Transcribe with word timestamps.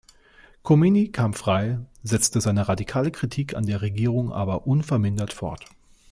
Chomeini 0.63 1.11
kam 1.11 1.35
frei, 1.35 1.77
setzte 2.01 2.41
seine 2.41 2.67
radikale 2.67 3.11
Kritik 3.11 3.53
an 3.55 3.67
der 3.67 3.83
Regierung 3.83 4.31
aber 4.31 4.65
unvermindert 4.65 5.31
fort. 5.31 5.63